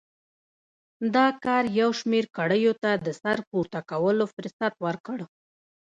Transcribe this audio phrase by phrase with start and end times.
[1.15, 5.17] دا کار یو شمېر کړیو ته د سر پورته کولو فرصت ورکړ.